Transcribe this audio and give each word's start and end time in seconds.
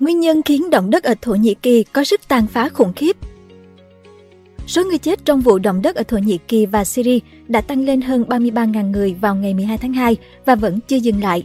Nguyên 0.00 0.20
nhân 0.20 0.42
khiến 0.42 0.70
động 0.70 0.90
đất 0.90 1.04
ở 1.04 1.14
Thổ 1.22 1.34
Nhĩ 1.34 1.54
Kỳ 1.54 1.84
có 1.84 2.04
sức 2.04 2.28
tàn 2.28 2.46
phá 2.46 2.68
khủng 2.68 2.92
khiếp. 2.92 3.16
Số 4.66 4.84
người 4.84 4.98
chết 4.98 5.24
trong 5.24 5.40
vụ 5.40 5.58
động 5.58 5.82
đất 5.82 5.96
ở 5.96 6.02
Thổ 6.02 6.18
Nhĩ 6.18 6.38
Kỳ 6.48 6.66
và 6.66 6.84
Syria 6.84 7.18
đã 7.48 7.60
tăng 7.60 7.84
lên 7.84 8.00
hơn 8.00 8.24
33.000 8.28 8.90
người 8.90 9.16
vào 9.20 9.34
ngày 9.34 9.54
12 9.54 9.78
tháng 9.78 9.92
2 9.92 10.16
và 10.44 10.54
vẫn 10.54 10.78
chưa 10.88 10.96
dừng 10.96 11.22
lại. 11.22 11.44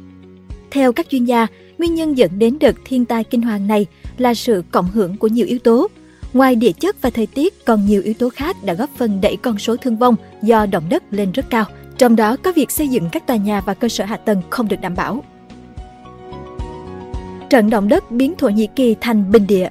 Theo 0.71 0.93
các 0.93 1.09
chuyên 1.09 1.25
gia, 1.25 1.47
nguyên 1.77 1.95
nhân 1.95 2.17
dẫn 2.17 2.39
đến 2.39 2.57
đợt 2.59 2.75
thiên 2.85 3.05
tai 3.05 3.23
kinh 3.23 3.41
hoàng 3.41 3.67
này 3.67 3.85
là 4.17 4.33
sự 4.33 4.63
cộng 4.71 4.87
hưởng 4.87 5.17
của 5.17 5.27
nhiều 5.27 5.47
yếu 5.47 5.59
tố. 5.59 5.87
Ngoài 6.33 6.55
địa 6.55 6.71
chất 6.71 7.01
và 7.01 7.09
thời 7.09 7.27
tiết, 7.27 7.65
còn 7.65 7.85
nhiều 7.85 8.01
yếu 8.01 8.13
tố 8.13 8.29
khác 8.29 8.63
đã 8.63 8.73
góp 8.73 8.89
phần 8.97 9.21
đẩy 9.21 9.37
con 9.37 9.59
số 9.59 9.77
thương 9.77 9.97
vong 9.97 10.15
do 10.43 10.65
động 10.65 10.83
đất 10.89 11.03
lên 11.11 11.31
rất 11.31 11.49
cao. 11.49 11.65
Trong 11.97 12.15
đó 12.15 12.35
có 12.43 12.51
việc 12.51 12.71
xây 12.71 12.87
dựng 12.87 13.09
các 13.11 13.27
tòa 13.27 13.37
nhà 13.37 13.61
và 13.61 13.73
cơ 13.73 13.89
sở 13.89 14.05
hạ 14.05 14.17
tầng 14.17 14.41
không 14.49 14.67
được 14.67 14.81
đảm 14.81 14.95
bảo. 14.95 15.23
Trận 17.49 17.69
động 17.69 17.87
đất 17.87 18.11
biến 18.11 18.35
Thổ 18.37 18.49
Nhĩ 18.49 18.67
Kỳ 18.75 18.95
thành 19.01 19.31
bình 19.31 19.47
địa 19.47 19.69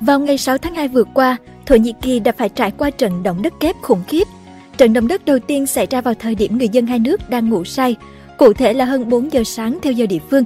Vào 0.00 0.20
ngày 0.20 0.38
6 0.38 0.58
tháng 0.58 0.74
2 0.74 0.88
vừa 0.88 1.04
qua, 1.04 1.36
Thổ 1.66 1.74
Nhĩ 1.74 1.94
Kỳ 2.02 2.20
đã 2.20 2.32
phải 2.32 2.48
trải 2.48 2.70
qua 2.70 2.90
trận 2.90 3.22
động 3.22 3.42
đất 3.42 3.52
kép 3.60 3.76
khủng 3.82 4.02
khiếp. 4.08 4.28
Trận 4.76 4.92
động 4.92 5.08
đất 5.08 5.24
đầu 5.24 5.38
tiên 5.38 5.66
xảy 5.66 5.86
ra 5.90 6.00
vào 6.00 6.14
thời 6.14 6.34
điểm 6.34 6.58
người 6.58 6.68
dân 6.68 6.86
hai 6.86 6.98
nước 6.98 7.30
đang 7.30 7.50
ngủ 7.50 7.64
say, 7.64 7.96
cụ 8.38 8.52
thể 8.52 8.72
là 8.72 8.84
hơn 8.84 9.08
4 9.08 9.32
giờ 9.32 9.44
sáng 9.44 9.78
theo 9.82 9.92
giờ 9.92 10.06
địa 10.06 10.18
phương. 10.30 10.44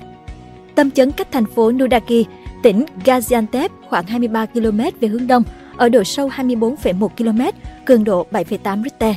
Tâm 0.74 0.90
chấn 0.90 1.12
cách 1.12 1.28
thành 1.32 1.46
phố 1.46 1.72
Nudaki, 1.72 2.24
tỉnh 2.62 2.84
Gaziantep 3.04 3.68
khoảng 3.88 4.06
23 4.06 4.46
km 4.46 4.80
về 5.00 5.08
hướng 5.08 5.26
đông, 5.26 5.42
ở 5.76 5.88
độ 5.88 6.04
sâu 6.04 6.28
24,1 6.28 7.08
km, 7.08 7.58
cường 7.84 8.04
độ 8.04 8.26
7,8 8.30 8.82
Richter. 8.82 9.14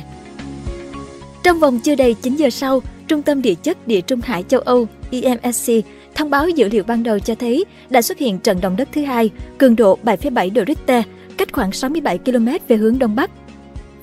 Trong 1.42 1.58
vòng 1.58 1.78
chưa 1.80 1.94
đầy 1.94 2.14
9 2.14 2.36
giờ 2.36 2.50
sau, 2.50 2.82
Trung 3.08 3.22
tâm 3.22 3.42
Địa 3.42 3.54
chất 3.54 3.86
Địa 3.86 4.00
Trung 4.00 4.20
Hải 4.20 4.44
châu 4.48 4.60
Âu 4.60 4.86
EMSC 5.10 5.72
thông 6.18 6.30
báo 6.30 6.48
dữ 6.48 6.68
liệu 6.68 6.84
ban 6.84 7.02
đầu 7.02 7.18
cho 7.18 7.34
thấy 7.34 7.64
đã 7.90 8.02
xuất 8.02 8.18
hiện 8.18 8.38
trận 8.38 8.60
động 8.60 8.76
đất 8.76 8.88
thứ 8.92 9.04
hai, 9.04 9.30
cường 9.58 9.76
độ 9.76 9.98
7,7 10.04 10.52
độ 10.52 10.62
Richter, 10.66 11.04
cách 11.36 11.52
khoảng 11.52 11.72
67 11.72 12.18
km 12.18 12.48
về 12.68 12.76
hướng 12.76 12.98
đông 12.98 13.16
bắc. 13.16 13.30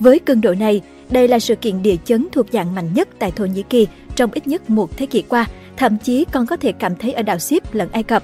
Với 0.00 0.18
cường 0.18 0.40
độ 0.40 0.54
này, 0.54 0.80
đây 1.10 1.28
là 1.28 1.38
sự 1.38 1.54
kiện 1.54 1.82
địa 1.82 1.96
chấn 2.04 2.26
thuộc 2.32 2.46
dạng 2.52 2.74
mạnh 2.74 2.94
nhất 2.94 3.08
tại 3.18 3.30
Thổ 3.30 3.44
Nhĩ 3.44 3.62
Kỳ 3.62 3.86
trong 4.14 4.30
ít 4.34 4.46
nhất 4.46 4.70
một 4.70 4.96
thế 4.96 5.06
kỷ 5.06 5.22
qua, 5.22 5.46
thậm 5.76 5.96
chí 5.98 6.24
còn 6.32 6.46
có 6.46 6.56
thể 6.56 6.72
cảm 6.72 6.96
thấy 6.96 7.12
ở 7.12 7.22
đảo 7.22 7.38
Ship 7.38 7.74
lẫn 7.74 7.88
Ai 7.92 8.02
Cập. 8.02 8.22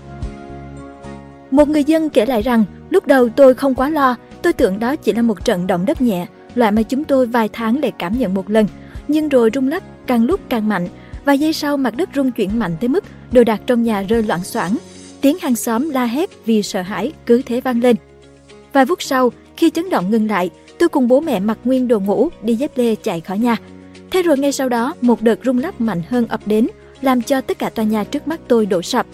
Một 1.50 1.68
người 1.68 1.84
dân 1.84 2.10
kể 2.10 2.26
lại 2.26 2.42
rằng, 2.42 2.64
lúc 2.90 3.06
đầu 3.06 3.28
tôi 3.28 3.54
không 3.54 3.74
quá 3.74 3.88
lo, 3.88 4.16
tôi 4.42 4.52
tưởng 4.52 4.78
đó 4.78 4.96
chỉ 4.96 5.12
là 5.12 5.22
một 5.22 5.44
trận 5.44 5.66
động 5.66 5.86
đất 5.86 6.00
nhẹ, 6.00 6.26
loại 6.54 6.72
mà 6.72 6.82
chúng 6.82 7.04
tôi 7.04 7.26
vài 7.26 7.48
tháng 7.52 7.80
để 7.80 7.92
cảm 7.98 8.18
nhận 8.18 8.34
một 8.34 8.50
lần. 8.50 8.66
Nhưng 9.08 9.28
rồi 9.28 9.50
rung 9.54 9.68
lắc 9.68 10.06
càng 10.06 10.24
lúc 10.24 10.40
càng 10.48 10.68
mạnh, 10.68 10.88
và 11.24 11.32
giây 11.32 11.52
sau 11.52 11.76
mặt 11.76 11.96
đất 11.96 12.08
rung 12.14 12.32
chuyển 12.32 12.58
mạnh 12.58 12.76
tới 12.80 12.88
mức 12.88 13.04
đồ 13.32 13.44
đạc 13.44 13.60
trong 13.66 13.82
nhà 13.82 14.02
rơi 14.02 14.22
loạn 14.22 14.44
xoảng. 14.44 14.76
Tiếng 15.20 15.38
hàng 15.38 15.56
xóm 15.56 15.90
la 15.90 16.04
hét 16.04 16.30
vì 16.46 16.62
sợ 16.62 16.82
hãi 16.82 17.12
cứ 17.26 17.42
thế 17.46 17.60
vang 17.60 17.80
lên. 17.80 17.96
Vài 18.72 18.86
phút 18.86 19.02
sau, 19.02 19.32
khi 19.56 19.70
chấn 19.70 19.90
động 19.90 20.10
ngừng 20.10 20.30
lại, 20.30 20.50
tôi 20.78 20.88
cùng 20.88 21.08
bố 21.08 21.20
mẹ 21.20 21.40
mặc 21.40 21.58
nguyên 21.64 21.88
đồ 21.88 22.00
ngủ 22.00 22.28
đi 22.42 22.54
dép 22.54 22.78
lê 22.78 22.94
chạy 22.94 23.20
khỏi 23.20 23.38
nhà. 23.38 23.56
Thế 24.10 24.22
rồi 24.22 24.38
ngay 24.38 24.52
sau 24.52 24.68
đó, 24.68 24.94
một 25.00 25.22
đợt 25.22 25.38
rung 25.44 25.58
lắc 25.58 25.80
mạnh 25.80 26.02
hơn 26.08 26.26
ập 26.26 26.40
đến, 26.46 26.68
làm 27.00 27.22
cho 27.22 27.40
tất 27.40 27.58
cả 27.58 27.70
tòa 27.70 27.84
nhà 27.84 28.04
trước 28.04 28.28
mắt 28.28 28.40
tôi 28.48 28.66
đổ 28.66 28.82
sập. 28.82 29.06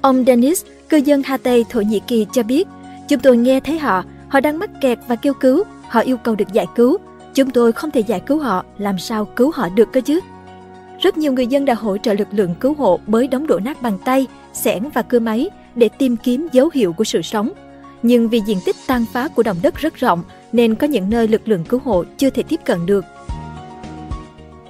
Ông 0.00 0.24
Dennis, 0.26 0.64
cư 0.88 0.96
dân 0.96 1.22
Hatay, 1.22 1.64
Thổ 1.70 1.80
Nhĩ 1.80 2.00
Kỳ 2.06 2.26
cho 2.32 2.42
biết, 2.42 2.68
chúng 3.08 3.20
tôi 3.20 3.36
nghe 3.36 3.60
thấy 3.60 3.78
họ, 3.78 4.04
họ 4.28 4.40
đang 4.40 4.58
mắc 4.58 4.70
kẹt 4.80 4.98
và 5.08 5.16
kêu 5.16 5.34
cứu, 5.34 5.64
họ 5.88 6.00
yêu 6.00 6.16
cầu 6.16 6.34
được 6.34 6.52
giải 6.52 6.66
cứu. 6.74 6.96
Chúng 7.34 7.50
tôi 7.50 7.72
không 7.72 7.90
thể 7.90 8.00
giải 8.00 8.20
cứu 8.20 8.38
họ, 8.38 8.64
làm 8.78 8.98
sao 8.98 9.24
cứu 9.24 9.50
họ 9.54 9.68
được 9.68 9.92
cơ 9.92 10.00
chứ? 10.00 10.20
Rất 11.00 11.18
nhiều 11.18 11.32
người 11.32 11.46
dân 11.46 11.64
đã 11.64 11.74
hỗ 11.74 11.98
trợ 11.98 12.14
lực 12.14 12.28
lượng 12.30 12.54
cứu 12.60 12.74
hộ 12.74 13.00
bới 13.06 13.28
đống 13.28 13.46
đổ 13.46 13.58
nát 13.58 13.82
bằng 13.82 13.98
tay, 14.04 14.26
xẻng 14.52 14.90
và 14.94 15.02
cưa 15.02 15.18
máy 15.18 15.50
để 15.74 15.88
tìm 15.88 16.16
kiếm 16.16 16.48
dấu 16.52 16.70
hiệu 16.74 16.92
của 16.92 17.04
sự 17.04 17.22
sống. 17.22 17.52
Nhưng 18.02 18.28
vì 18.28 18.40
diện 18.46 18.58
tích 18.64 18.76
tan 18.86 19.04
phá 19.12 19.28
của 19.28 19.42
động 19.42 19.56
đất 19.62 19.74
rất 19.74 19.94
rộng 19.94 20.22
nên 20.52 20.74
có 20.74 20.86
những 20.86 21.10
nơi 21.10 21.28
lực 21.28 21.48
lượng 21.48 21.64
cứu 21.64 21.80
hộ 21.84 22.04
chưa 22.16 22.30
thể 22.30 22.42
tiếp 22.42 22.60
cận 22.64 22.86
được. 22.86 23.04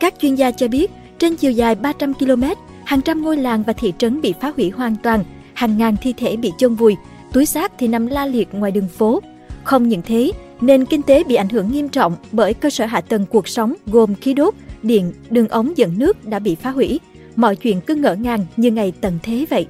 Các 0.00 0.14
chuyên 0.20 0.34
gia 0.34 0.50
cho 0.50 0.68
biết, 0.68 0.90
trên 1.18 1.36
chiều 1.36 1.50
dài 1.50 1.74
300 1.74 2.14
km, 2.14 2.42
hàng 2.84 3.00
trăm 3.00 3.22
ngôi 3.22 3.36
làng 3.36 3.62
và 3.62 3.72
thị 3.72 3.92
trấn 3.98 4.20
bị 4.20 4.34
phá 4.40 4.52
hủy 4.56 4.70
hoàn 4.70 4.96
toàn, 5.02 5.24
hàng 5.54 5.78
ngàn 5.78 5.96
thi 6.02 6.14
thể 6.16 6.36
bị 6.36 6.52
chôn 6.58 6.74
vùi, 6.74 6.96
túi 7.32 7.46
xác 7.46 7.72
thì 7.78 7.88
nằm 7.88 8.06
la 8.06 8.26
liệt 8.26 8.54
ngoài 8.54 8.72
đường 8.72 8.88
phố. 8.88 9.20
Không 9.64 9.88
những 9.88 10.02
thế, 10.02 10.32
nền 10.60 10.84
kinh 10.84 11.02
tế 11.02 11.24
bị 11.24 11.34
ảnh 11.34 11.48
hưởng 11.48 11.72
nghiêm 11.72 11.88
trọng 11.88 12.16
bởi 12.32 12.54
cơ 12.54 12.70
sở 12.70 12.86
hạ 12.86 13.00
tầng 13.00 13.26
cuộc 13.26 13.48
sống 13.48 13.74
gồm 13.86 14.14
khí 14.14 14.34
đốt, 14.34 14.54
điện, 14.82 15.12
đường 15.30 15.48
ống 15.48 15.72
dẫn 15.76 15.98
nước 15.98 16.24
đã 16.24 16.38
bị 16.38 16.54
phá 16.54 16.70
hủy. 16.70 17.00
Mọi 17.36 17.56
chuyện 17.56 17.80
cứ 17.80 17.94
ngỡ 17.94 18.14
ngàng 18.14 18.46
như 18.56 18.70
ngày 18.70 18.92
tận 19.00 19.18
thế 19.22 19.46
vậy. 19.50 19.66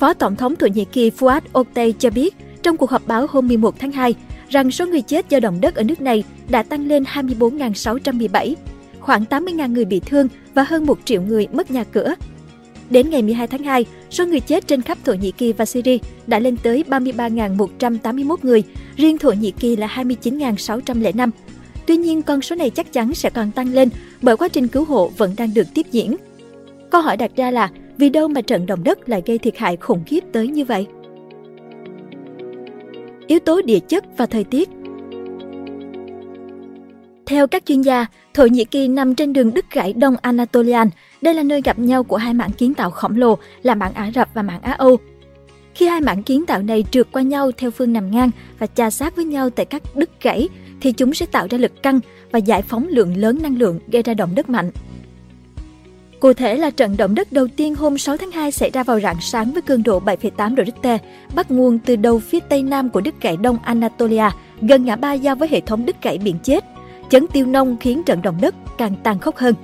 Phó 0.00 0.14
Tổng 0.14 0.36
thống 0.36 0.56
Thổ 0.56 0.66
Nhĩ 0.66 0.84
Kỳ 0.84 1.10
Fuat 1.10 1.40
Oktay 1.58 1.94
cho 1.98 2.10
biết 2.10 2.34
trong 2.62 2.76
cuộc 2.76 2.90
họp 2.90 3.06
báo 3.06 3.26
hôm 3.30 3.48
11 3.48 3.74
tháng 3.78 3.92
2 3.92 4.14
rằng 4.48 4.70
số 4.70 4.86
người 4.86 5.02
chết 5.02 5.28
do 5.28 5.40
động 5.40 5.60
đất 5.60 5.74
ở 5.74 5.82
nước 5.82 6.00
này 6.00 6.24
đã 6.48 6.62
tăng 6.62 6.86
lên 6.86 7.02
24.617, 7.02 8.54
khoảng 9.00 9.24
80.000 9.24 9.72
người 9.72 9.84
bị 9.84 10.00
thương 10.00 10.28
và 10.54 10.64
hơn 10.68 10.86
1 10.86 10.98
triệu 11.04 11.22
người 11.22 11.48
mất 11.52 11.70
nhà 11.70 11.84
cửa. 11.84 12.14
Đến 12.90 13.10
ngày 13.10 13.22
12 13.22 13.46
tháng 13.46 13.62
2, 13.62 13.86
số 14.10 14.26
người 14.26 14.40
chết 14.40 14.66
trên 14.66 14.82
khắp 14.82 14.98
Thổ 15.04 15.12
Nhĩ 15.12 15.30
Kỳ 15.30 15.52
và 15.52 15.64
Syria 15.64 15.98
đã 16.26 16.38
lên 16.38 16.56
tới 16.56 16.84
33.181 16.88 18.36
người, 18.42 18.62
riêng 18.96 19.18
Thổ 19.18 19.32
Nhĩ 19.32 19.50
Kỳ 19.50 19.76
là 19.76 19.86
29.605. 19.86 21.30
Tuy 21.86 21.96
nhiên, 21.96 22.22
con 22.22 22.42
số 22.42 22.56
này 22.56 22.70
chắc 22.70 22.92
chắn 22.92 23.14
sẽ 23.14 23.30
còn 23.30 23.50
tăng 23.50 23.74
lên 23.74 23.88
bởi 24.22 24.36
quá 24.36 24.48
trình 24.48 24.68
cứu 24.68 24.84
hộ 24.84 25.10
vẫn 25.16 25.34
đang 25.36 25.54
được 25.54 25.66
tiếp 25.74 25.86
diễn. 25.92 26.16
Câu 26.90 27.00
hỏi 27.00 27.16
đặt 27.16 27.30
ra 27.36 27.50
là 27.50 27.70
vì 27.98 28.08
đâu 28.08 28.28
mà 28.28 28.40
trận 28.40 28.66
động 28.66 28.84
đất 28.84 29.08
lại 29.08 29.22
gây 29.26 29.38
thiệt 29.38 29.56
hại 29.56 29.76
khủng 29.76 30.04
khiếp 30.06 30.20
tới 30.32 30.48
như 30.48 30.64
vậy? 30.64 30.86
Yếu 33.26 33.38
tố 33.38 33.62
địa 33.62 33.80
chất 33.80 34.04
và 34.16 34.26
thời 34.26 34.44
tiết 34.44 34.68
Theo 37.26 37.46
các 37.46 37.66
chuyên 37.66 37.82
gia, 37.82 38.06
Thổ 38.34 38.46
Nhĩ 38.46 38.64
Kỳ 38.64 38.88
nằm 38.88 39.14
trên 39.14 39.32
đường 39.32 39.54
đứt 39.54 39.64
gãy 39.72 39.92
Đông 39.92 40.16
Anatolian. 40.22 40.88
Đây 41.22 41.34
là 41.34 41.42
nơi 41.42 41.60
gặp 41.64 41.78
nhau 41.78 42.04
của 42.04 42.16
hai 42.16 42.34
mảng 42.34 42.52
kiến 42.52 42.74
tạo 42.74 42.90
khổng 42.90 43.16
lồ 43.16 43.38
là 43.62 43.74
mảng 43.74 43.94
Ả 43.94 44.10
Rập 44.14 44.28
và 44.34 44.42
mảng 44.42 44.62
Á 44.62 44.72
Âu. 44.72 44.96
Khi 45.74 45.86
hai 45.86 46.00
mảng 46.00 46.22
kiến 46.22 46.46
tạo 46.46 46.62
này 46.62 46.84
trượt 46.90 47.06
qua 47.12 47.22
nhau 47.22 47.50
theo 47.56 47.70
phương 47.70 47.92
nằm 47.92 48.10
ngang 48.10 48.30
và 48.58 48.66
chà 48.66 48.90
sát 48.90 49.16
với 49.16 49.24
nhau 49.24 49.50
tại 49.50 49.66
các 49.66 49.82
đứt 49.94 50.10
gãy, 50.22 50.48
thì 50.80 50.92
chúng 50.92 51.14
sẽ 51.14 51.26
tạo 51.26 51.46
ra 51.50 51.58
lực 51.58 51.82
căng 51.82 52.00
và 52.30 52.38
giải 52.38 52.62
phóng 52.62 52.86
lượng 52.88 53.16
lớn 53.16 53.38
năng 53.42 53.58
lượng 53.58 53.80
gây 53.88 54.02
ra 54.02 54.14
động 54.14 54.34
đất 54.34 54.50
mạnh. 54.50 54.70
Cụ 56.20 56.32
thể 56.32 56.56
là 56.56 56.70
trận 56.70 56.96
động 56.96 57.14
đất 57.14 57.32
đầu 57.32 57.48
tiên 57.56 57.74
hôm 57.74 57.98
6 57.98 58.16
tháng 58.16 58.30
2 58.30 58.52
xảy 58.52 58.70
ra 58.70 58.82
vào 58.82 59.00
rạng 59.00 59.20
sáng 59.20 59.52
với 59.52 59.62
cường 59.62 59.82
độ 59.82 60.00
7,8 60.00 60.54
độ 60.54 60.64
Richter, 60.64 61.00
bắt 61.34 61.50
nguồn 61.50 61.78
từ 61.78 61.96
đầu 61.96 62.18
phía 62.18 62.40
tây 62.40 62.62
nam 62.62 62.90
của 62.90 63.00
đứt 63.00 63.14
gãy 63.20 63.36
Đông 63.36 63.58
Anatolia, 63.62 64.30
gần 64.60 64.84
ngã 64.84 64.96
ba 64.96 65.12
giao 65.12 65.36
với 65.36 65.48
hệ 65.48 65.60
thống 65.60 65.86
đứt 65.86 66.02
gãy 66.02 66.18
biển 66.18 66.36
chết. 66.42 66.64
Chấn 67.10 67.26
tiêu 67.26 67.46
nông 67.46 67.76
khiến 67.80 68.02
trận 68.02 68.22
động 68.22 68.38
đất 68.40 68.54
càng 68.78 68.94
tàn 69.02 69.18
khốc 69.18 69.36
hơn. 69.36 69.54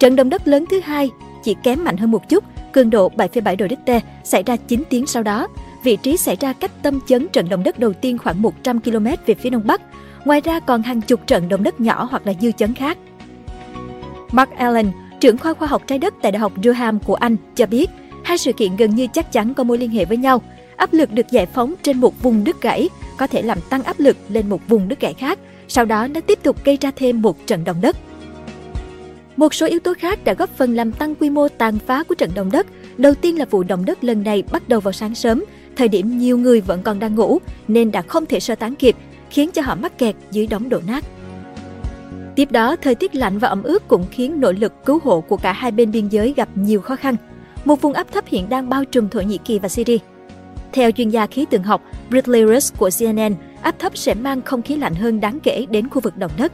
Trận 0.00 0.16
động 0.16 0.30
đất 0.30 0.48
lớn 0.48 0.64
thứ 0.70 0.80
hai 0.80 1.10
chỉ 1.42 1.56
kém 1.62 1.84
mạnh 1.84 1.96
hơn 1.96 2.10
một 2.10 2.28
chút, 2.28 2.44
cường 2.72 2.90
độ 2.90 3.10
7,7 3.16 3.56
độ 3.56 3.66
Richter 3.70 4.02
xảy 4.24 4.42
ra 4.42 4.56
9 4.56 4.82
tiếng 4.90 5.06
sau 5.06 5.22
đó. 5.22 5.48
Vị 5.84 5.96
trí 5.96 6.16
xảy 6.16 6.36
ra 6.40 6.52
cách 6.52 6.70
tâm 6.82 7.00
chấn 7.06 7.28
trận 7.28 7.48
động 7.48 7.62
đất 7.64 7.78
đầu 7.78 7.92
tiên 7.92 8.18
khoảng 8.18 8.42
100 8.42 8.80
km 8.80 9.06
về 9.26 9.34
phía 9.34 9.50
đông 9.50 9.66
bắc. 9.66 9.80
Ngoài 10.24 10.40
ra 10.40 10.60
còn 10.60 10.82
hàng 10.82 11.00
chục 11.00 11.26
trận 11.26 11.48
động 11.48 11.62
đất 11.62 11.80
nhỏ 11.80 12.08
hoặc 12.10 12.26
là 12.26 12.32
dư 12.40 12.52
chấn 12.52 12.74
khác. 12.74 12.98
Mark 14.32 14.50
Allen, 14.50 14.90
trưởng 15.20 15.38
khoa 15.38 15.54
khoa 15.54 15.68
học 15.68 15.82
trái 15.86 15.98
đất 15.98 16.14
tại 16.22 16.32
Đại 16.32 16.40
học 16.40 16.52
Durham 16.64 16.98
của 16.98 17.14
Anh 17.14 17.36
cho 17.56 17.66
biết, 17.66 17.90
hai 18.24 18.38
sự 18.38 18.52
kiện 18.52 18.76
gần 18.76 18.94
như 18.94 19.06
chắc 19.12 19.32
chắn 19.32 19.54
có 19.54 19.64
mối 19.64 19.78
liên 19.78 19.90
hệ 19.90 20.04
với 20.04 20.16
nhau. 20.16 20.42
Áp 20.76 20.92
lực 20.92 21.12
được 21.12 21.30
giải 21.30 21.46
phóng 21.46 21.74
trên 21.82 22.00
một 22.00 22.22
vùng 22.22 22.44
đứt 22.44 22.62
gãy 22.62 22.88
có 23.16 23.26
thể 23.26 23.42
làm 23.42 23.58
tăng 23.70 23.82
áp 23.82 24.00
lực 24.00 24.16
lên 24.28 24.48
một 24.48 24.68
vùng 24.68 24.88
đứt 24.88 25.00
gãy 25.00 25.14
khác, 25.14 25.38
sau 25.68 25.84
đó 25.84 26.06
nó 26.06 26.20
tiếp 26.20 26.38
tục 26.42 26.64
gây 26.64 26.78
ra 26.80 26.90
thêm 26.96 27.22
một 27.22 27.46
trận 27.46 27.64
động 27.64 27.80
đất. 27.80 27.96
Một 29.40 29.54
số 29.54 29.66
yếu 29.66 29.80
tố 29.80 29.94
khác 29.98 30.24
đã 30.24 30.34
góp 30.34 30.50
phần 30.56 30.74
làm 30.74 30.92
tăng 30.92 31.14
quy 31.14 31.30
mô 31.30 31.48
tàn 31.48 31.78
phá 31.86 32.02
của 32.02 32.14
trận 32.14 32.30
động 32.34 32.50
đất. 32.52 32.66
Đầu 32.98 33.14
tiên 33.14 33.38
là 33.38 33.44
vụ 33.44 33.62
động 33.62 33.84
đất 33.84 34.04
lần 34.04 34.22
này 34.22 34.42
bắt 34.52 34.68
đầu 34.68 34.80
vào 34.80 34.92
sáng 34.92 35.14
sớm, 35.14 35.44
thời 35.76 35.88
điểm 35.88 36.18
nhiều 36.18 36.38
người 36.38 36.60
vẫn 36.60 36.82
còn 36.82 36.98
đang 36.98 37.14
ngủ 37.14 37.38
nên 37.68 37.90
đã 37.90 38.02
không 38.02 38.26
thể 38.26 38.40
sơ 38.40 38.54
tán 38.54 38.74
kịp, 38.74 38.96
khiến 39.30 39.50
cho 39.50 39.62
họ 39.62 39.74
mắc 39.74 39.98
kẹt 39.98 40.16
dưới 40.30 40.46
đống 40.46 40.68
đổ 40.68 40.80
nát. 40.86 41.04
Tiếp 42.36 42.50
đó, 42.50 42.76
thời 42.76 42.94
tiết 42.94 43.14
lạnh 43.14 43.38
và 43.38 43.48
ẩm 43.48 43.62
ướt 43.62 43.88
cũng 43.88 44.04
khiến 44.10 44.40
nỗ 44.40 44.52
lực 44.52 44.72
cứu 44.84 44.98
hộ 45.02 45.20
của 45.20 45.36
cả 45.36 45.52
hai 45.52 45.70
bên 45.70 45.90
biên 45.90 46.08
giới 46.08 46.34
gặp 46.36 46.48
nhiều 46.54 46.80
khó 46.80 46.96
khăn. 46.96 47.16
Một 47.64 47.80
vùng 47.80 47.92
áp 47.92 48.12
thấp 48.12 48.24
hiện 48.26 48.48
đang 48.48 48.68
bao 48.68 48.84
trùm 48.84 49.08
Thổ 49.08 49.20
Nhĩ 49.20 49.38
Kỳ 49.44 49.58
và 49.58 49.68
Syria. 49.68 49.98
Theo 50.72 50.90
chuyên 50.90 51.10
gia 51.10 51.26
khí 51.26 51.46
tượng 51.50 51.62
học 51.62 51.82
Bradley 52.10 52.46
Russ 52.46 52.74
của 52.78 52.90
CNN, 52.98 53.34
áp 53.62 53.78
thấp 53.78 53.96
sẽ 53.96 54.14
mang 54.14 54.42
không 54.42 54.62
khí 54.62 54.76
lạnh 54.76 54.94
hơn 54.94 55.20
đáng 55.20 55.40
kể 55.40 55.66
đến 55.70 55.88
khu 55.88 56.00
vực 56.00 56.16
động 56.16 56.32
đất. 56.38 56.52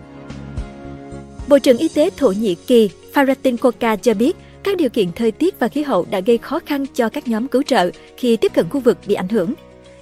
Bộ 1.49 1.59
trưởng 1.59 1.79
Y 1.79 1.89
tế 1.89 2.11
Thổ 2.17 2.33
Nhĩ 2.33 2.55
Kỳ 2.55 2.91
Faratin 3.15 3.57
Koka 3.57 3.97
cho 3.97 4.15
biết, 4.15 4.37
các 4.63 4.77
điều 4.77 4.89
kiện 4.89 5.13
thời 5.13 5.31
tiết 5.31 5.59
và 5.59 5.69
khí 5.69 5.83
hậu 5.83 6.07
đã 6.11 6.21
gây 6.21 6.39
khó 6.39 6.61
khăn 6.67 6.87
cho 6.95 7.09
các 7.09 7.29
nhóm 7.29 7.49
cứu 7.49 7.63
trợ 7.63 7.91
khi 8.17 8.37
tiếp 8.37 8.53
cận 8.55 8.69
khu 8.69 8.81
vực 8.81 8.99
bị 9.07 9.15
ảnh 9.15 9.29
hưởng. 9.29 9.55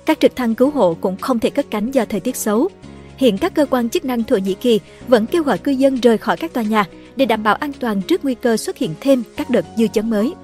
Các 0.06 0.20
trực 0.20 0.36
thăng 0.36 0.54
cứu 0.54 0.70
hộ 0.70 0.96
cũng 1.00 1.16
không 1.16 1.38
thể 1.38 1.50
cất 1.50 1.66
cánh 1.70 1.90
do 1.90 2.04
thời 2.04 2.20
tiết 2.20 2.36
xấu. 2.36 2.68
Hiện 3.16 3.38
các 3.38 3.54
cơ 3.54 3.66
quan 3.70 3.88
chức 3.88 4.04
năng 4.04 4.24
Thổ 4.24 4.36
Nhĩ 4.36 4.54
Kỳ 4.54 4.80
vẫn 5.08 5.26
kêu 5.26 5.42
gọi 5.42 5.58
cư 5.58 5.72
dân 5.72 6.00
rời 6.00 6.18
khỏi 6.18 6.36
các 6.36 6.52
tòa 6.52 6.62
nhà 6.62 6.84
để 7.16 7.26
đảm 7.26 7.42
bảo 7.42 7.54
an 7.54 7.72
toàn 7.80 8.02
trước 8.02 8.24
nguy 8.24 8.34
cơ 8.34 8.56
xuất 8.56 8.78
hiện 8.78 8.94
thêm 9.00 9.22
các 9.36 9.50
đợt 9.50 9.64
dư 9.76 9.86
chấn 9.86 10.10
mới. 10.10 10.34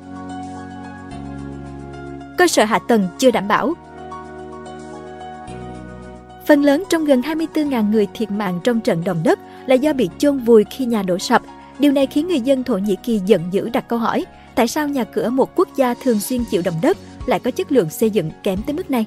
cơ 2.38 2.48
sở 2.48 2.64
hạ 2.64 2.78
tầng 2.88 3.08
chưa 3.18 3.30
đảm 3.30 3.48
bảo. 3.48 3.74
Phần 6.46 6.62
lớn 6.62 6.84
trong 6.88 7.04
gần 7.04 7.20
24.000 7.20 7.90
người 7.90 8.06
thiệt 8.14 8.30
mạng 8.30 8.60
trong 8.64 8.80
trận 8.80 9.04
động 9.04 9.20
đất 9.24 9.38
là 9.66 9.74
do 9.74 9.92
bị 9.92 10.08
chôn 10.18 10.38
vùi 10.38 10.64
khi 10.64 10.84
nhà 10.84 11.02
đổ 11.02 11.18
sập. 11.18 11.42
Điều 11.78 11.92
này 11.92 12.06
khiến 12.06 12.28
người 12.28 12.40
dân 12.40 12.64
Thổ 12.64 12.78
Nhĩ 12.78 12.96
Kỳ 13.02 13.20
giận 13.26 13.42
dữ 13.50 13.68
đặt 13.68 13.88
câu 13.88 13.98
hỏi, 13.98 14.24
tại 14.54 14.68
sao 14.68 14.88
nhà 14.88 15.04
cửa 15.04 15.30
một 15.30 15.50
quốc 15.56 15.68
gia 15.76 15.94
thường 15.94 16.20
xuyên 16.20 16.44
chịu 16.50 16.62
động 16.64 16.74
đất 16.82 16.96
lại 17.26 17.40
có 17.40 17.50
chất 17.50 17.72
lượng 17.72 17.90
xây 17.90 18.10
dựng 18.10 18.30
kém 18.42 18.62
tới 18.66 18.74
mức 18.74 18.90
này? 18.90 19.04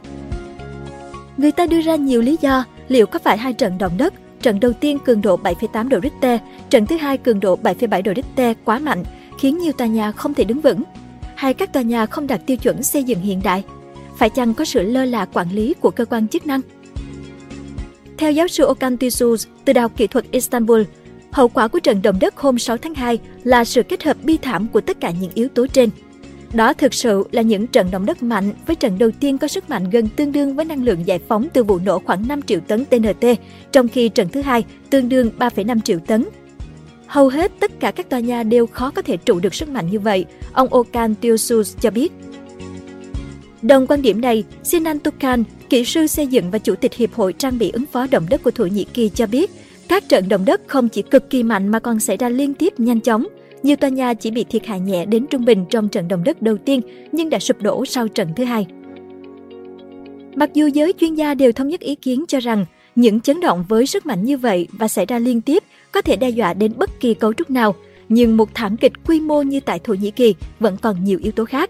Người 1.38 1.52
ta 1.52 1.66
đưa 1.66 1.82
ra 1.82 1.96
nhiều 1.96 2.22
lý 2.22 2.38
do 2.42 2.64
liệu 2.88 3.06
có 3.06 3.20
phải 3.20 3.38
hai 3.38 3.54
trận 3.54 3.78
động 3.78 3.98
đất, 3.98 4.14
trận 4.42 4.60
đầu 4.60 4.74
tiên 4.74 5.00
cường 5.06 5.22
độ 5.22 5.38
7,8 5.38 5.90
độ 5.90 6.00
Richter, 6.04 6.40
trận 6.70 6.86
thứ 6.86 6.98
hai 6.98 7.18
cường 7.18 7.40
độ 7.40 7.60
7,7 7.64 8.02
độ 8.04 8.12
Richter 8.16 8.58
quá 8.66 8.80
mạnh, 8.80 9.04
khiến 9.40 9.58
nhiều 9.58 9.74
tòa 9.74 9.88
nhà 9.88 10.12
không 10.12 10.34
thể 10.34 10.44
đứng 10.44 10.62
vững, 10.62 10.84
hay 11.36 11.54
các 11.54 11.74
tòa 11.74 11.84
nhà 11.84 12.06
không 12.06 12.28
đạt 12.28 12.46
tiêu 12.46 12.58
chuẩn 12.58 12.84
xây 12.84 13.04
dựng 13.04 13.20
hiện 13.20 13.42
đại? 13.44 13.64
Phải 14.18 14.30
chăng 14.30 14.54
có 14.54 14.66
sự 14.66 14.82
lơ 14.82 15.06
là 15.06 15.26
quản 15.26 15.52
lý 15.52 15.74
của 15.74 15.92
cơ 15.92 16.06
quan 16.06 16.28
chức 16.28 16.48
năng? 16.48 16.62
Theo 18.24 18.32
giáo 18.32 18.48
sư 18.48 18.66
Okan 18.66 18.96
Tisuz 18.96 19.48
từ 19.66 19.74
Đại 19.74 19.82
học 19.82 19.92
Kỹ 19.98 20.08
thuật 20.08 20.32
Istanbul, 20.32 20.82
hậu 21.32 21.48
quả 21.48 21.68
của 21.68 21.80
trận 21.80 22.02
động 22.02 22.20
đất 22.20 22.38
hôm 22.38 22.60
6 22.60 22.78
tháng 22.78 22.96
2 22.96 23.20
là 23.44 23.66
sự 23.66 23.84
kết 23.84 24.04
hợp 24.04 24.18
bi 24.24 24.38
thảm 24.38 24.68
của 24.68 24.82
tất 24.82 25.00
cả 25.00 25.12
những 25.22 25.32
yếu 25.34 25.48
tố 25.48 25.68
trên. 25.68 25.90
Đó 26.54 26.74
thực 26.74 26.94
sự 26.94 27.24
là 27.32 27.42
những 27.42 27.68
trận 27.68 27.92
động 27.92 28.06
đất 28.06 28.24
mạnh 28.24 28.52
với 28.66 28.76
trận 28.76 28.98
đầu 29.00 29.12
tiên 29.20 29.38
có 29.38 29.48
sức 29.48 29.70
mạnh 29.70 29.90
gần 29.90 30.08
tương 30.16 30.32
đương 30.32 30.56
với 30.56 30.66
năng 30.66 30.84
lượng 30.84 31.08
giải 31.08 31.20
phóng 31.28 31.48
từ 31.54 31.64
vụ 31.64 31.80
nổ 31.86 32.00
khoảng 32.00 32.28
5 32.28 32.42
triệu 32.42 32.60
tấn 32.60 32.86
TNT, 32.86 33.26
trong 33.72 33.88
khi 33.88 34.10
trận 34.10 34.30
thứ 34.30 34.42
hai 34.42 34.64
tương 34.90 35.10
đương 35.10 35.32
3,5 35.40 35.80
triệu 35.80 36.00
tấn. 36.00 36.26
Hầu 37.08 37.30
hết 37.30 37.52
tất 37.60 37.80
cả 37.80 37.92
các 37.92 38.10
tòa 38.10 38.20
nhà 38.20 38.44
đều 38.44 38.68
khó 38.68 38.92
có 38.92 39.02
thể 39.02 39.18
trụ 39.18 39.40
được 39.40 39.56
sức 39.56 39.70
mạnh 39.70 39.92
như 39.92 40.00
vậy, 40.00 40.26
ông 40.54 40.74
Okan 40.74 41.16
Tiosus 41.16 41.78
cho 41.82 41.92
biết. 41.92 42.12
Đồng 43.64 43.88
quan 43.88 44.02
điểm 44.02 44.22
này, 44.22 44.44
Sinan 44.64 45.00
Tukan, 45.00 45.44
kỹ 45.70 45.86
sư 45.86 46.08
xây 46.08 46.28
dựng 46.28 46.52
và 46.52 46.60
chủ 46.60 46.76
tịch 46.76 46.94
Hiệp 46.94 47.14
hội 47.14 47.34
trang 47.34 47.60
bị 47.60 47.72
ứng 47.72 47.86
phó 47.86 48.08
động 48.12 48.26
đất 48.30 48.44
của 48.44 48.52
Thổ 48.52 48.66
Nhĩ 48.66 48.84
Kỳ 48.94 49.10
cho 49.10 49.28
biết, 49.28 49.52
các 49.88 50.10
trận 50.10 50.30
động 50.30 50.46
đất 50.46 50.62
không 50.68 50.90
chỉ 50.90 51.02
cực 51.02 51.30
kỳ 51.30 51.44
mạnh 51.44 51.68
mà 51.68 51.80
còn 51.80 52.00
xảy 52.00 52.18
ra 52.18 52.30
liên 52.30 52.54
tiếp 52.54 52.80
nhanh 52.80 53.00
chóng. 53.00 53.28
Nhiều 53.64 53.76
tòa 53.76 53.90
nhà 53.90 54.14
chỉ 54.14 54.32
bị 54.32 54.44
thiệt 54.44 54.66
hại 54.66 54.80
nhẹ 54.80 55.06
đến 55.06 55.26
trung 55.28 55.46
bình 55.46 55.66
trong 55.70 55.90
trận 55.90 56.08
động 56.08 56.24
đất 56.24 56.42
đầu 56.42 56.58
tiên 56.58 56.82
nhưng 57.12 57.30
đã 57.30 57.40
sụp 57.40 57.62
đổ 57.62 57.86
sau 57.86 58.08
trận 58.08 58.28
thứ 58.36 58.44
hai. 58.44 58.66
Mặc 60.36 60.50
dù 60.54 60.68
giới 60.68 60.94
chuyên 61.00 61.16
gia 61.16 61.34
đều 61.34 61.52
thống 61.52 61.68
nhất 61.68 61.80
ý 61.80 61.96
kiến 61.96 62.24
cho 62.28 62.40
rằng 62.40 62.66
những 62.96 63.22
chấn 63.22 63.40
động 63.40 63.66
với 63.70 63.86
sức 63.86 64.06
mạnh 64.06 64.24
như 64.24 64.38
vậy 64.38 64.68
và 64.72 64.88
xảy 64.88 65.06
ra 65.06 65.20
liên 65.20 65.42
tiếp 65.42 65.64
có 65.92 66.02
thể 66.02 66.16
đe 66.16 66.30
dọa 66.30 66.54
đến 66.54 66.74
bất 66.78 67.00
kỳ 67.00 67.14
cấu 67.14 67.34
trúc 67.34 67.50
nào, 67.50 67.76
nhưng 68.10 68.38
một 68.38 68.50
thảm 68.54 68.78
kịch 68.78 68.94
quy 69.06 69.20
mô 69.20 69.42
như 69.42 69.60
tại 69.60 69.80
Thổ 69.80 69.94
Nhĩ 69.94 70.12
Kỳ 70.12 70.36
vẫn 70.60 70.78
còn 70.82 71.04
nhiều 71.04 71.20
yếu 71.24 71.32
tố 71.32 71.46
khác. 71.46 71.70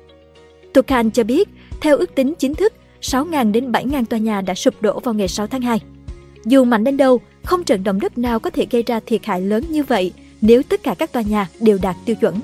Tukan 0.73 1.11
cho 1.11 1.23
biết, 1.23 1.49
theo 1.83 1.97
ước 1.97 2.15
tính 2.15 2.33
chính 2.39 2.55
thức, 2.55 2.73
6.000 3.01 3.51
đến 3.51 3.71
7.000 3.71 4.05
tòa 4.05 4.19
nhà 4.19 4.41
đã 4.41 4.53
sụp 4.53 4.81
đổ 4.81 4.99
vào 4.99 5.13
ngày 5.13 5.27
6 5.27 5.47
tháng 5.47 5.61
2. 5.61 5.79
Dù 6.45 6.63
mạnh 6.63 6.83
đến 6.83 6.97
đâu, 6.97 7.21
không 7.43 7.63
trận 7.63 7.83
động 7.83 7.99
đất 7.99 8.17
nào 8.17 8.39
có 8.39 8.49
thể 8.49 8.67
gây 8.71 8.83
ra 8.83 8.99
thiệt 9.05 9.25
hại 9.25 9.41
lớn 9.41 9.63
như 9.69 9.83
vậy 9.83 10.13
nếu 10.41 10.63
tất 10.63 10.83
cả 10.83 10.95
các 10.99 11.11
tòa 11.11 11.21
nhà 11.21 11.47
đều 11.59 11.77
đạt 11.81 11.95
tiêu 12.05 12.15
chuẩn. 12.15 12.35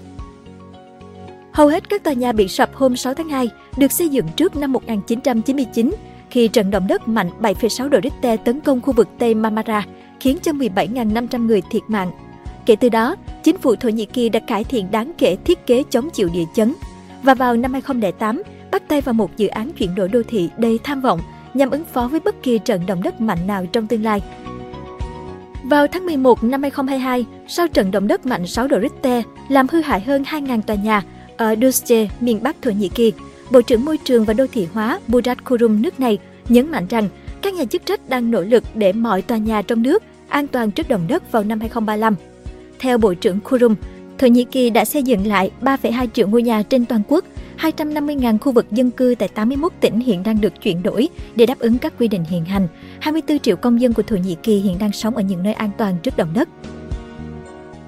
Hầu 1.51 1.68
hết 1.68 1.89
các 1.89 2.03
tòa 2.03 2.13
nhà 2.13 2.31
bị 2.31 2.47
sập 2.47 2.75
hôm 2.75 2.95
6 2.95 3.13
tháng 3.13 3.30
2 3.30 3.50
được 3.77 3.91
xây 3.91 4.09
dựng 4.09 4.25
trước 4.36 4.56
năm 4.56 4.71
1999 4.71 5.92
khi 6.30 6.47
trận 6.47 6.71
động 6.71 6.88
đất 6.88 7.07
mạnh 7.07 7.30
7,6 7.42 7.89
độ 7.89 8.00
Richter 8.03 8.39
tấn 8.45 8.59
công 8.59 8.81
khu 8.81 8.94
vực 8.94 9.07
Tây 9.19 9.35
Marmara, 9.35 9.85
khiến 10.19 10.38
cho 10.42 10.51
17.500 10.51 11.45
người 11.45 11.62
thiệt 11.71 11.83
mạng. 11.88 12.12
Kể 12.65 12.75
từ 12.75 12.89
đó, 12.89 13.15
chính 13.44 13.57
phủ 13.57 13.75
Thổ 13.75 13.89
Nhĩ 13.89 14.06
Kỳ 14.06 14.30
đã 14.30 14.39
cải 14.39 14.63
thiện 14.63 14.92
đáng 14.92 15.12
kể 15.18 15.35
thiết 15.45 15.65
kế 15.68 15.83
chống 15.89 16.09
chịu 16.09 16.30
địa 16.33 16.45
chấn. 16.56 16.74
Và 17.24 17.33
vào 17.33 17.56
năm 17.56 17.74
2008, 17.74 18.42
tay 18.89 19.01
vào 19.01 19.13
một 19.13 19.38
dự 19.38 19.47
án 19.47 19.71
chuyển 19.71 19.95
đổi 19.95 20.07
đô 20.07 20.21
thị 20.27 20.50
đầy 20.57 20.80
tham 20.83 21.01
vọng 21.01 21.19
nhằm 21.53 21.69
ứng 21.69 21.83
phó 21.94 22.07
với 22.07 22.19
bất 22.19 22.44
kỳ 22.44 22.59
trận 22.59 22.86
động 22.86 23.03
đất 23.03 23.21
mạnh 23.21 23.47
nào 23.47 23.65
trong 23.65 23.88
tương 23.88 24.03
lai. 24.03 24.21
Vào 25.63 25.88
tháng 25.88 26.06
11 26.06 26.44
năm 26.44 26.62
2022, 26.62 27.25
sau 27.47 27.68
trận 27.68 27.91
động 27.91 28.07
đất 28.07 28.25
mạnh 28.25 28.47
6 28.47 28.68
độ 28.68 28.80
Richter 28.81 29.24
làm 29.50 29.68
hư 29.71 29.81
hại 29.81 30.01
hơn 30.01 30.24
2.000 30.24 30.62
tòa 30.62 30.75
nhà 30.75 31.03
ở 31.38 31.56
Dusche, 31.62 32.07
miền 32.19 32.44
Bắc 32.44 32.62
Thổ 32.62 32.71
Nhĩ 32.71 32.89
Kỳ, 32.89 33.13
Bộ 33.51 33.62
trưởng 33.62 33.86
Môi 33.86 33.97
trường 33.97 34.25
và 34.25 34.33
Đô 34.33 34.45
thị 34.51 34.68
hóa 34.74 35.00
Burak 35.07 35.45
Kurum 35.45 35.81
nước 35.81 36.00
này 36.00 36.18
nhấn 36.50 36.71
mạnh 36.71 36.85
rằng 36.89 37.09
các 37.42 37.53
nhà 37.53 37.65
chức 37.65 37.85
trách 37.85 38.09
đang 38.09 38.31
nỗ 38.31 38.42
lực 38.42 38.63
để 38.74 38.94
mọi 38.94 39.21
tòa 39.21 39.38
nhà 39.38 39.62
trong 39.62 39.81
nước 39.83 40.03
an 40.30 40.47
toàn 40.47 40.71
trước 40.71 40.89
động 40.89 41.06
đất 41.07 41.31
vào 41.31 41.44
năm 41.44 41.59
2035. 41.59 42.15
Theo 42.80 42.97
Bộ 42.97 43.13
trưởng 43.13 43.39
Kurum, 43.39 43.75
Thổ 44.18 44.27
Nhĩ 44.27 44.44
Kỳ 44.44 44.69
đã 44.69 44.85
xây 44.85 45.03
dựng 45.03 45.27
lại 45.27 45.51
3,2 45.62 46.07
triệu 46.13 46.27
ngôi 46.27 46.44
nhà 46.44 46.63
trên 46.63 46.85
toàn 46.85 47.01
quốc, 47.07 47.25
250.000 47.59 48.38
khu 48.38 48.51
vực 48.51 48.71
dân 48.71 48.91
cư 48.91 49.15
tại 49.19 49.29
81 49.29 49.71
tỉnh 49.81 50.00
hiện 50.00 50.23
đang 50.23 50.41
được 50.41 50.61
chuyển 50.61 50.83
đổi 50.83 51.09
để 51.35 51.45
đáp 51.45 51.59
ứng 51.59 51.77
các 51.77 51.94
quy 52.00 52.07
định 52.07 52.23
hiện 52.23 52.45
hành. 52.45 52.67
24 53.00 53.39
triệu 53.39 53.56
công 53.56 53.81
dân 53.81 53.94
của 53.94 54.03
Thổ 54.03 54.15
Nhĩ 54.15 54.35
Kỳ 54.44 54.59
hiện 54.59 54.77
đang 54.79 54.91
sống 54.91 55.15
ở 55.15 55.21
những 55.21 55.44
nơi 55.44 55.53
an 55.53 55.71
toàn 55.77 55.97
trước 56.03 56.17
động 56.17 56.33
đất. 56.33 56.50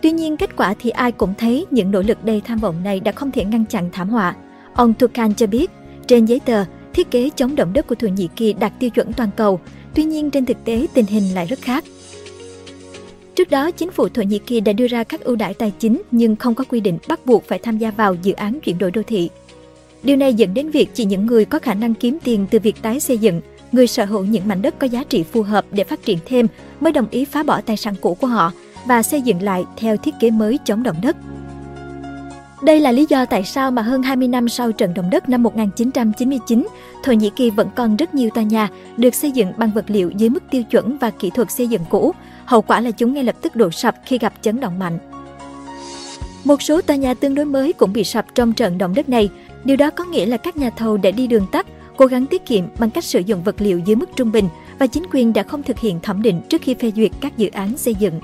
Tuy 0.02 0.12
nhiên, 0.12 0.38
kết 0.38 0.56
quả 0.58 0.74
thì 0.80 0.90
ai 0.90 1.12
cũng 1.12 1.34
thấy 1.38 1.66
những 1.72 1.92
nỗ 1.92 2.02
lực 2.02 2.26
đầy 2.26 2.42
tham 2.42 2.58
vọng 2.58 2.84
này 2.84 3.00
đã 3.00 3.12
không 3.12 3.32
thể 3.32 3.46
ngăn 3.46 3.66
chặn 3.66 3.90
thảm 3.92 4.10
họa. 4.10 4.36
Ông 4.74 4.94
Tukan 4.94 5.34
cho 5.34 5.48
biết, 5.48 5.72
trên 6.08 6.26
giấy 6.26 6.40
tờ, 6.40 6.66
thiết 6.94 7.12
kế 7.12 7.30
chống 7.36 7.56
động 7.56 7.74
đất 7.74 7.88
của 7.88 7.96
Thổ 7.96 8.08
Nhĩ 8.08 8.30
Kỳ 8.36 8.54
đạt 8.54 8.74
tiêu 8.80 8.90
chuẩn 8.90 9.14
toàn 9.14 9.30
cầu, 9.36 9.60
tuy 9.96 10.04
nhiên 10.04 10.32
trên 10.32 10.46
thực 10.46 10.66
tế 10.66 10.88
tình 10.94 11.06
hình 11.06 11.36
lại 11.36 11.46
rất 11.46 11.60
khác. 11.62 11.84
Trước 13.36 13.50
đó, 13.50 13.72
chính 13.72 13.92
phủ 13.92 14.10
Thổ 14.10 14.22
Nhĩ 14.22 14.40
Kỳ 14.40 14.62
đã 14.62 14.74
đưa 14.74 14.88
ra 14.88 15.04
các 15.04 15.22
ưu 15.22 15.36
đãi 15.36 15.54
tài 15.54 15.72
chính 15.80 16.02
nhưng 16.12 16.36
không 16.36 16.56
có 16.56 16.64
quy 16.64 16.80
định 16.80 16.98
bắt 17.08 17.26
buộc 17.26 17.44
phải 17.48 17.60
tham 17.60 17.78
gia 17.78 17.92
vào 17.92 18.16
dự 18.22 18.34
án 18.34 18.60
chuyển 18.60 18.78
đổi 18.78 18.92
đô 18.92 19.02
thị. 19.08 19.30
Điều 20.04 20.18
này 20.18 20.34
dẫn 20.34 20.54
đến 20.54 20.70
việc 20.70 20.90
chỉ 20.94 21.06
những 21.06 21.26
người 21.26 21.46
có 21.46 21.60
khả 21.60 21.74
năng 21.74 21.94
kiếm 21.94 22.18
tiền 22.24 22.46
từ 22.52 22.60
việc 22.60 22.82
tái 22.82 23.00
xây 23.00 23.18
dựng, 23.18 23.42
người 23.72 23.88
sở 23.88 24.06
hữu 24.06 24.26
những 24.26 24.48
mảnh 24.48 24.62
đất 24.62 24.80
có 24.80 24.88
giá 24.88 25.04
trị 25.04 25.24
phù 25.24 25.42
hợp 25.42 25.66
để 25.72 25.84
phát 25.84 26.04
triển 26.04 26.18
thêm 26.26 26.48
mới 26.80 26.92
đồng 26.92 27.08
ý 27.12 27.26
phá 27.26 27.44
bỏ 27.44 27.62
tài 27.62 27.78
sản 27.78 27.96
cũ 28.02 28.18
của 28.22 28.28
họ 28.28 28.52
và 28.86 29.04
xây 29.04 29.22
dựng 29.22 29.42
lại 29.42 29.66
theo 29.78 29.98
thiết 29.98 30.14
kế 30.20 30.32
mới 30.32 30.60
chống 30.66 30.84
động 30.84 30.98
đất. 31.02 31.18
Đây 32.64 32.80
là 32.80 32.92
lý 32.92 33.06
do 33.10 33.26
tại 33.26 33.44
sao 33.44 33.72
mà 33.72 33.82
hơn 33.82 34.04
20 34.04 34.28
năm 34.28 34.50
sau 34.50 34.72
trận 34.72 34.94
động 34.94 35.10
đất 35.10 35.30
năm 35.30 35.44
1999, 35.44 36.68
Thổ 37.04 37.12
Nhĩ 37.12 37.30
Kỳ 37.36 37.50
vẫn 37.50 37.70
còn 37.76 37.96
rất 37.96 38.14
nhiều 38.14 38.30
tòa 38.30 38.44
nhà 38.44 38.70
được 38.98 39.16
xây 39.16 39.32
dựng 39.32 39.52
bằng 39.58 39.72
vật 39.72 39.86
liệu 39.88 40.10
dưới 40.10 40.30
mức 40.30 40.44
tiêu 40.52 40.64
chuẩn 40.64 40.98
và 40.98 41.10
kỹ 41.10 41.30
thuật 41.30 41.52
xây 41.52 41.68
dựng 41.68 41.82
cũ. 41.90 42.12
Hậu 42.46 42.62
quả 42.62 42.82
là 42.82 42.92
chúng 42.92 43.14
ngay 43.14 43.24
lập 43.24 43.36
tức 43.42 43.56
đổ 43.56 43.72
sập 43.72 43.96
khi 44.06 44.18
gặp 44.18 44.34
chấn 44.42 44.60
động 44.60 44.80
mạnh. 44.80 45.00
Một 46.44 46.62
số 46.62 46.82
tòa 46.82 46.96
nhà 46.96 47.14
tương 47.14 47.36
đối 47.36 47.46
mới 47.46 47.74
cũng 47.74 47.94
bị 47.94 48.04
sập 48.04 48.36
trong 48.36 48.54
trận 48.54 48.78
động 48.78 48.94
đất 48.96 49.10
này. 49.10 49.30
Điều 49.64 49.78
đó 49.78 49.90
có 49.90 50.04
nghĩa 50.04 50.26
là 50.26 50.38
các 50.38 50.58
nhà 50.58 50.70
thầu 50.70 50.98
đã 50.98 51.12
đi 51.12 51.28
đường 51.28 51.48
tắt, 51.52 51.68
cố 51.98 52.06
gắng 52.06 52.26
tiết 52.26 52.46
kiệm 52.46 52.66
bằng 52.80 52.90
cách 52.90 53.04
sử 53.04 53.20
dụng 53.20 53.44
vật 53.44 53.56
liệu 53.60 53.80
dưới 53.80 53.96
mức 53.96 54.10
trung 54.16 54.32
bình 54.32 54.50
và 54.80 54.88
chính 54.88 55.04
quyền 55.12 55.34
đã 55.34 55.44
không 55.44 55.64
thực 55.64 55.80
hiện 55.80 56.00
thẩm 56.00 56.22
định 56.22 56.42
trước 56.50 56.62
khi 56.62 56.74
phê 56.74 56.92
duyệt 56.96 57.12
các 57.22 57.38
dự 57.38 57.50
án 57.50 57.78
xây 57.78 57.96
dựng. 57.96 58.20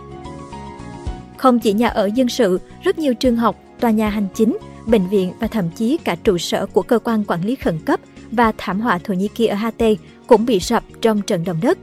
Không 1.37 1.59
chỉ 1.59 1.73
nhà 1.73 1.87
ở 1.87 2.09
dân 2.15 2.29
sự, 2.29 2.59
rất 2.83 2.99
nhiều 2.99 3.13
trường 3.13 3.35
học, 3.35 3.55
tòa 3.79 3.91
nhà 3.91 4.09
hành 4.09 4.27
chính, 4.35 4.57
bệnh 4.85 5.07
viện 5.07 5.33
và 5.39 5.47
thậm 5.47 5.69
chí 5.75 5.97
cả 5.97 6.15
trụ 6.23 6.37
sở 6.37 6.65
của 6.65 6.81
cơ 6.81 6.99
quan 6.99 7.23
quản 7.23 7.43
lý 7.43 7.55
khẩn 7.55 7.79
cấp 7.85 7.99
và 8.31 8.53
thảm 8.57 8.81
họa 8.81 8.99
Thổ 9.03 9.13
Nhĩ 9.13 9.27
Kỳ 9.27 9.47
ở 9.47 9.55
Hatay 9.55 9.97
cũng 10.27 10.45
bị 10.45 10.59
sập 10.59 10.83
trong 11.01 11.21
trận 11.21 11.43
động 11.43 11.59
đất. 11.61 11.77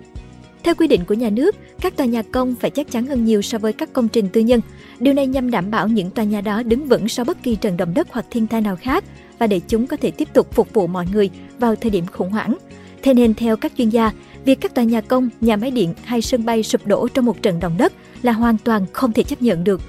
Theo 0.64 0.74
quy 0.74 0.86
định 0.86 1.04
của 1.04 1.14
nhà 1.14 1.30
nước, 1.30 1.56
các 1.80 1.96
tòa 1.96 2.06
nhà 2.06 2.22
công 2.22 2.54
phải 2.54 2.70
chắc 2.70 2.90
chắn 2.90 3.06
hơn 3.06 3.24
nhiều 3.24 3.42
so 3.42 3.58
với 3.58 3.72
các 3.72 3.92
công 3.92 4.08
trình 4.08 4.28
tư 4.32 4.40
nhân. 4.40 4.60
Điều 5.00 5.14
này 5.14 5.26
nhằm 5.26 5.50
đảm 5.50 5.70
bảo 5.70 5.88
những 5.88 6.10
tòa 6.10 6.24
nhà 6.24 6.40
đó 6.40 6.62
đứng 6.62 6.86
vững 6.86 7.08
sau 7.08 7.24
bất 7.24 7.42
kỳ 7.42 7.56
trận 7.56 7.76
động 7.76 7.94
đất 7.94 8.08
hoặc 8.10 8.26
thiên 8.30 8.46
tai 8.46 8.60
nào 8.60 8.76
khác 8.76 9.04
và 9.38 9.46
để 9.46 9.60
chúng 9.68 9.86
có 9.86 9.96
thể 9.96 10.10
tiếp 10.10 10.28
tục 10.32 10.52
phục 10.52 10.72
vụ 10.74 10.86
mọi 10.86 11.06
người 11.12 11.30
vào 11.58 11.76
thời 11.76 11.90
điểm 11.90 12.04
khủng 12.12 12.30
hoảng. 12.30 12.56
Thế 13.02 13.14
nên 13.14 13.34
theo 13.34 13.56
các 13.56 13.72
chuyên 13.78 13.88
gia, 13.88 14.10
việc 14.44 14.60
các 14.60 14.74
tòa 14.74 14.84
nhà 14.84 15.00
công, 15.00 15.28
nhà 15.40 15.56
máy 15.56 15.70
điện 15.70 15.94
hay 16.04 16.22
sân 16.22 16.44
bay 16.44 16.62
sụp 16.62 16.86
đổ 16.86 17.08
trong 17.08 17.24
một 17.24 17.42
trận 17.42 17.60
động 17.60 17.74
đất 17.78 17.92
là 18.22 18.32
hoàn 18.32 18.56
toàn 18.64 18.86
không 18.92 19.12
thể 19.12 19.22
chấp 19.22 19.42
nhận 19.42 19.64
được. 19.64 19.80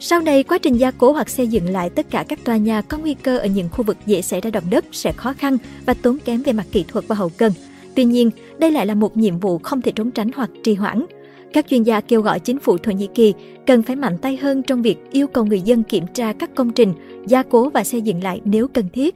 Sau 0.00 0.20
này, 0.20 0.42
quá 0.42 0.58
trình 0.58 0.76
gia 0.76 0.90
cố 0.90 1.12
hoặc 1.12 1.28
xây 1.28 1.46
dựng 1.46 1.68
lại 1.68 1.90
tất 1.90 2.10
cả 2.10 2.24
các 2.28 2.44
tòa 2.44 2.56
nhà 2.56 2.82
có 2.82 2.98
nguy 2.98 3.14
cơ 3.14 3.38
ở 3.38 3.46
những 3.46 3.68
khu 3.68 3.84
vực 3.84 3.96
dễ 4.06 4.22
xảy 4.22 4.40
ra 4.40 4.50
động 4.50 4.64
đất 4.70 4.84
sẽ 4.92 5.12
khó 5.12 5.32
khăn 5.32 5.58
và 5.86 5.94
tốn 5.94 6.18
kém 6.18 6.42
về 6.42 6.52
mặt 6.52 6.66
kỹ 6.72 6.84
thuật 6.88 7.04
và 7.08 7.16
hậu 7.16 7.28
cần. 7.28 7.52
Tuy 7.94 8.04
nhiên, 8.04 8.30
đây 8.58 8.70
lại 8.70 8.86
là 8.86 8.94
một 8.94 9.16
nhiệm 9.16 9.38
vụ 9.38 9.58
không 9.58 9.82
thể 9.82 9.92
trốn 9.92 10.10
tránh 10.10 10.30
hoặc 10.34 10.50
trì 10.64 10.74
hoãn. 10.74 11.06
Các 11.52 11.66
chuyên 11.68 11.82
gia 11.82 12.00
kêu 12.00 12.22
gọi 12.22 12.40
chính 12.40 12.58
phủ 12.58 12.78
Thổ 12.78 12.92
Nhĩ 12.92 13.08
Kỳ 13.14 13.34
cần 13.66 13.82
phải 13.82 13.96
mạnh 13.96 14.18
tay 14.18 14.36
hơn 14.36 14.62
trong 14.62 14.82
việc 14.82 14.98
yêu 15.10 15.26
cầu 15.26 15.44
người 15.44 15.60
dân 15.60 15.82
kiểm 15.82 16.04
tra 16.14 16.32
các 16.32 16.54
công 16.54 16.70
trình, 16.70 16.94
gia 17.26 17.42
cố 17.42 17.70
và 17.70 17.84
xây 17.84 18.02
dựng 18.02 18.22
lại 18.22 18.40
nếu 18.44 18.68
cần 18.68 18.84
thiết. 18.92 19.14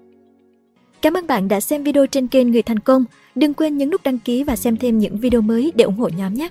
Cảm 1.03 1.17
ơn 1.17 1.27
bạn 1.27 1.49
đã 1.49 1.61
xem 1.61 1.85
video 1.85 2.07
trên 2.07 2.27
kênh 2.27 2.51
Người 2.51 2.63
Thành 2.63 2.79
Công. 2.79 3.05
Đừng 3.35 3.55
quên 3.55 3.79
nhấn 3.79 3.91
nút 3.91 4.03
đăng 4.03 4.19
ký 4.19 4.45
và 4.45 4.57
xem 4.57 4.77
thêm 4.77 4.99
những 4.99 5.17
video 5.17 5.41
mới 5.41 5.73
để 5.75 5.85
ủng 5.85 5.97
hộ 5.97 6.09
nhóm 6.17 6.35
nhé! 6.35 6.49